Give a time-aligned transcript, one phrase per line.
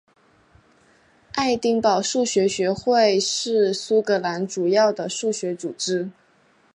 [1.33, 6.09] 爱丁堡数学学会是苏格兰主要的数学组织。